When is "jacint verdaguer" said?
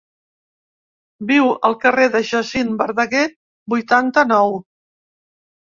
2.31-3.25